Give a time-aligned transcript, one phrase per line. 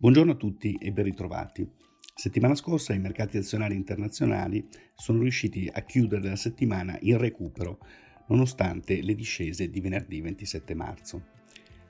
[0.00, 1.68] Buongiorno a tutti e ben ritrovati.
[2.14, 7.80] Settimana scorsa i mercati azionari internazionali sono riusciti a chiudere la settimana in recupero,
[8.28, 11.24] nonostante le discese di venerdì 27 marzo.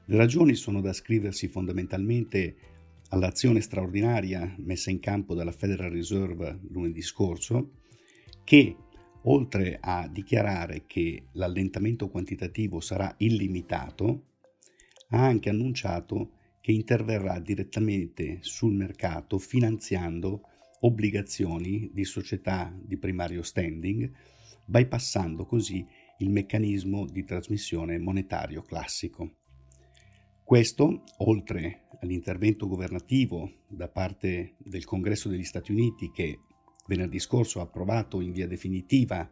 [0.06, 2.56] Le ragioni sono da ascriversi fondamentalmente
[3.10, 7.72] all'azione straordinaria messa in campo dalla Federal Reserve lunedì scorso,
[8.42, 8.74] che
[9.24, 14.28] oltre a dichiarare che l'allentamento quantitativo sarà illimitato,
[15.10, 16.37] ha anche annunciato
[16.68, 20.42] che interverrà direttamente sul mercato finanziando
[20.80, 24.12] obbligazioni di società di primario standing,
[24.66, 25.82] bypassando così
[26.18, 29.36] il meccanismo di trasmissione monetario classico.
[30.44, 36.40] Questo, oltre all'intervento governativo da parte del Congresso degli Stati Uniti che
[36.86, 39.26] venerdì scorso ha approvato in via definitiva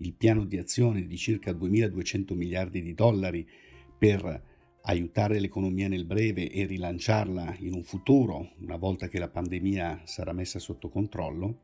[0.00, 3.48] il piano di azione di circa 2.200 miliardi di dollari
[3.96, 4.52] per
[4.86, 10.32] aiutare l'economia nel breve e rilanciarla in un futuro, una volta che la pandemia sarà
[10.32, 11.60] messa sotto controllo,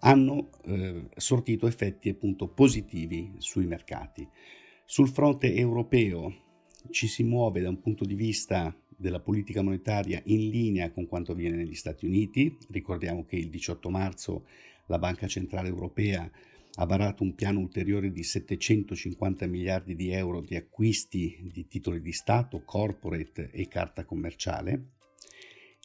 [0.00, 4.26] hanno eh, sortito effetti appunto positivi sui mercati.
[4.84, 6.42] Sul fronte europeo
[6.90, 11.32] ci si muove da un punto di vista della politica monetaria in linea con quanto
[11.32, 12.56] avviene negli Stati Uniti.
[12.70, 14.46] Ricordiamo che il 18 marzo
[14.86, 16.30] la Banca Centrale Europea
[16.76, 22.12] ha varato un piano ulteriore di 750 miliardi di euro di acquisti di titoli di
[22.12, 24.92] Stato, corporate e carta commerciale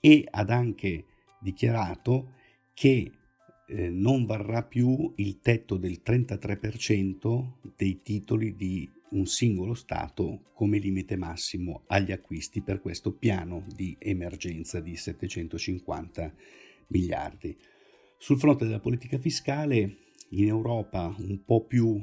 [0.01, 1.05] e ha anche
[1.39, 2.33] dichiarato
[2.73, 3.11] che
[3.67, 10.79] eh, non varrà più il tetto del 33% dei titoli di un singolo Stato come
[10.79, 16.33] limite massimo agli acquisti per questo piano di emergenza di 750
[16.87, 17.55] miliardi.
[18.17, 22.01] Sul fronte della politica fiscale in Europa un po' più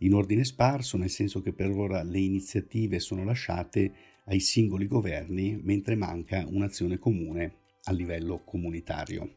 [0.00, 3.92] in ordine sparso, nel senso che per ora le iniziative sono lasciate
[4.26, 7.54] ai singoli governi, mentre manca un'azione comune
[7.84, 9.36] a livello comunitario.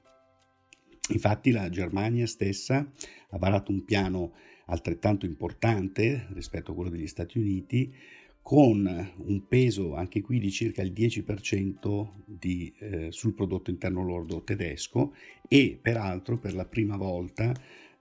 [1.12, 2.92] Infatti la Germania stessa
[3.30, 4.34] ha varato un piano
[4.66, 7.94] altrettanto importante rispetto a quello degli Stati Uniti,
[8.42, 14.44] con un peso anche qui di circa il 10% di, eh, sul prodotto interno lordo
[14.44, 15.14] tedesco
[15.48, 17.54] e peraltro per la prima volta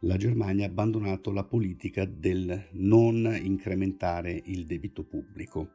[0.03, 5.72] la Germania ha abbandonato la politica del non incrementare il debito pubblico,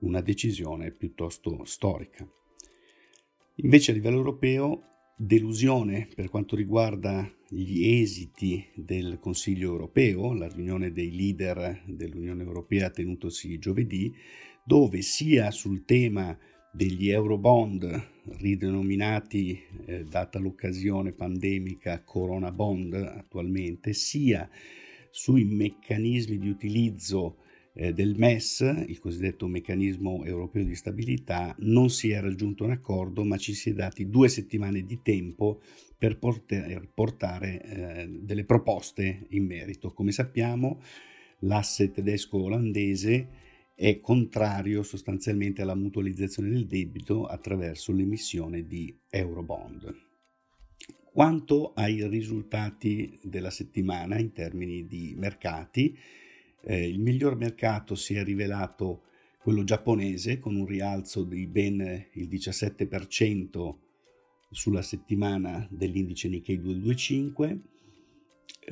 [0.00, 2.26] una decisione piuttosto storica.
[3.56, 4.82] Invece a livello europeo
[5.16, 12.90] delusione per quanto riguarda gli esiti del Consiglio europeo, la riunione dei leader dell'Unione Europea
[12.90, 14.14] tenutosi giovedì,
[14.64, 16.38] dove sia sul tema
[16.72, 18.06] degli eurobond
[18.38, 24.48] ridenominati, eh, data l'occasione pandemica, Corona Bond attualmente, sia
[25.10, 27.38] sui meccanismi di utilizzo
[27.72, 33.24] eh, del MES, il cosiddetto meccanismo europeo di stabilità, non si è raggiunto un accordo,
[33.24, 35.60] ma ci si è dati due settimane di tempo
[35.96, 39.92] per poter portare eh, delle proposte in merito.
[39.92, 40.80] Come sappiamo,
[41.40, 43.46] l'asse tedesco-olandese
[43.80, 49.94] è contrario sostanzialmente alla mutualizzazione del debito attraverso l'emissione di eurobond.
[51.12, 55.96] Quanto ai risultati della settimana in termini di mercati,
[56.62, 59.02] eh, il miglior mercato si è rivelato
[59.40, 63.74] quello giapponese con un rialzo di ben il 17%
[64.50, 67.77] sulla settimana dell'indice Nikkei 225 eh,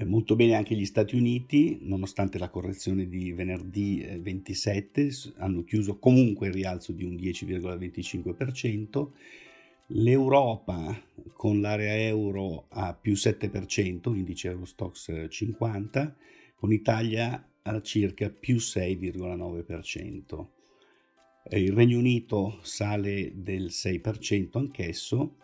[0.05, 5.99] molto bene anche gli Stati Uniti, nonostante la correzione di venerdì 27, eh, hanno chiuso
[5.99, 9.11] comunque il rialzo di un 10,25%.
[9.91, 11.01] L'Europa
[11.33, 16.17] con l'area euro a più 7%, indice Eurostox 50,
[16.57, 20.47] con Italia a circa più 6,9%.
[21.49, 25.37] Eh, il Regno Unito sale del 6% anch'esso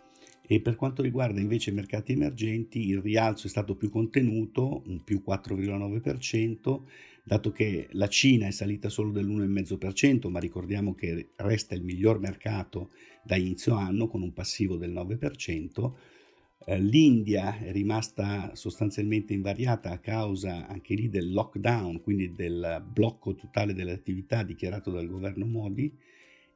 [0.45, 5.03] e per quanto riguarda invece i mercati emergenti il rialzo è stato più contenuto, un
[5.05, 6.83] più 4,9%,
[7.25, 12.91] dato che la Cina è salita solo dell'1,5%, ma ricordiamo che resta il miglior mercato
[13.23, 15.93] da inizio anno con un passivo del 9%.
[16.65, 23.35] Eh, L'India è rimasta sostanzialmente invariata a causa anche lì del lockdown, quindi del blocco
[23.35, 25.97] totale delle attività dichiarato dal governo Modi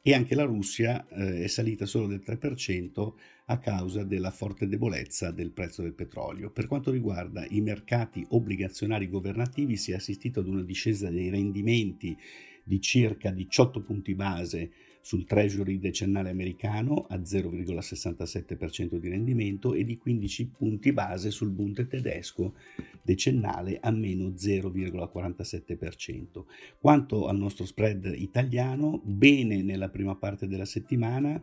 [0.07, 3.13] e anche la Russia eh, è salita solo del 3%
[3.47, 6.53] a causa della forte debolezza del prezzo del petrolio.
[6.53, 12.17] Per quanto riguarda i mercati obbligazionari governativi si è assistito ad una discesa dei rendimenti
[12.63, 14.71] di circa 18 punti base
[15.07, 21.87] sul Treasury decennale americano a 0,67% di rendimento e di 15 punti base sul Bund
[21.87, 22.57] tedesco
[23.03, 26.45] decennale a meno 0,47%.
[26.81, 31.41] Quanto al nostro spread italiano, bene nella prima parte della settimana,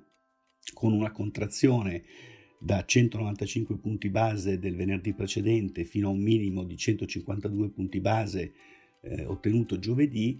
[0.74, 2.04] con una contrazione
[2.60, 8.51] da 195 punti base del venerdì precedente fino a un minimo di 152 punti base
[9.00, 10.38] eh, ottenuto giovedì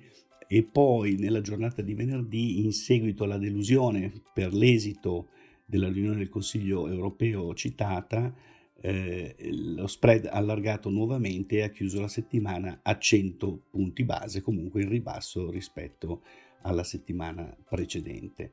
[0.56, 5.30] e poi nella giornata di venerdì in seguito alla delusione per l'esito
[5.66, 8.32] della riunione del Consiglio europeo citata
[8.80, 9.36] eh,
[9.76, 14.90] lo spread allargato nuovamente e ha chiuso la settimana a 100 punti base, comunque in
[14.90, 16.22] ribasso rispetto
[16.62, 18.52] alla settimana precedente.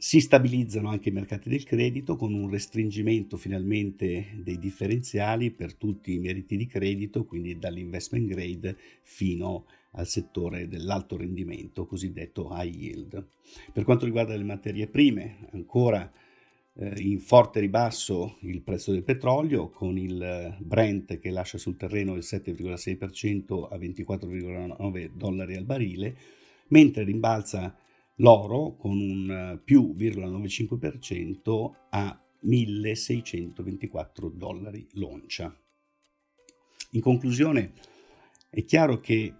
[0.00, 6.14] Si stabilizzano anche i mercati del credito con un restringimento finalmente dei differenziali per tutti
[6.14, 13.26] i meriti di credito, quindi dall'investment grade fino al settore dell'alto rendimento, cosiddetto high yield.
[13.72, 16.08] Per quanto riguarda le materie prime, ancora
[16.74, 22.14] eh, in forte ribasso il prezzo del petrolio con il Brent che lascia sul terreno
[22.14, 26.16] il 7,6% a 24,9 dollari al barile,
[26.68, 27.76] mentre rimbalza
[28.18, 35.54] l'oro con un più 0,95% a 1624 dollari l'oncia.
[36.92, 37.72] In conclusione,
[38.48, 39.34] è chiaro che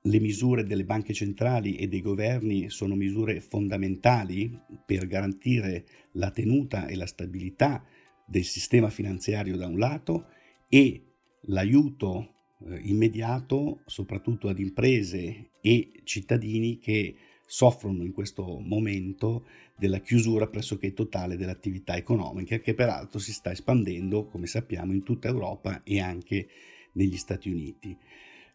[0.00, 6.86] le misure delle banche centrali e dei governi sono misure fondamentali per garantire la tenuta
[6.86, 7.84] e la stabilità
[8.24, 10.28] del sistema finanziario da un lato
[10.68, 11.02] e
[11.42, 12.34] l'aiuto
[12.66, 17.16] eh, immediato soprattutto ad imprese e cittadini che
[17.46, 19.46] soffrono in questo momento
[19.76, 25.28] della chiusura pressoché totale dell'attività economica che peraltro si sta espandendo, come sappiamo, in tutta
[25.28, 26.48] Europa e anche
[26.92, 27.96] negli Stati Uniti.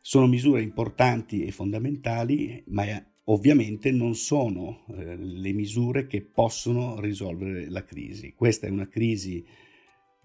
[0.01, 2.85] Sono misure importanti e fondamentali, ma
[3.25, 8.33] ovviamente non sono eh, le misure che possono risolvere la crisi.
[8.33, 9.45] Questa è una crisi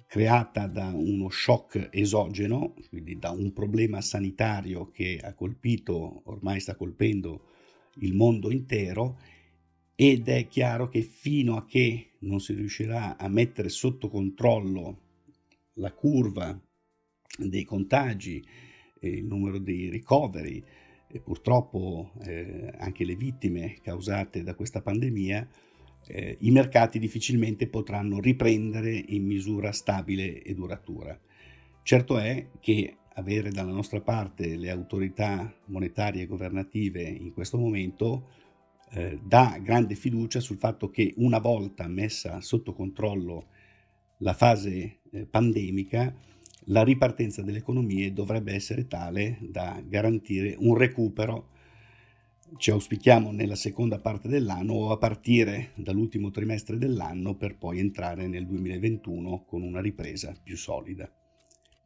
[0.09, 6.75] creata da uno shock esogeno, quindi da un problema sanitario che ha colpito, ormai sta
[6.75, 7.51] colpendo
[7.99, 9.19] il mondo intero
[9.95, 15.01] ed è chiaro che fino a che non si riuscirà a mettere sotto controllo
[15.75, 16.59] la curva
[17.39, 18.45] dei contagi
[19.01, 20.63] il numero dei ricoveri
[21.09, 25.49] e purtroppo eh, anche le vittime causate da questa pandemia,
[26.09, 31.19] eh, i mercati difficilmente potranno riprendere in misura stabile e duratura.
[31.83, 38.29] Certo è che avere dalla nostra parte le autorità monetarie e governative in questo momento
[38.91, 43.49] eh, dà grande fiducia sul fatto che una volta messa sotto controllo
[44.19, 46.15] la fase eh, pandemica,
[46.69, 51.51] la ripartenza delle economie dovrebbe essere tale da garantire un recupero,
[52.59, 58.29] ci auspichiamo nella seconda parte dell'anno o a partire dall'ultimo trimestre dell'anno per poi entrare
[58.29, 61.11] nel 2021 con una ripresa più solida.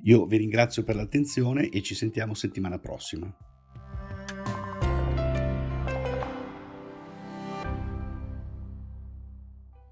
[0.04, 3.30] Io vi ringrazio per l'attenzione e ci sentiamo settimana prossima.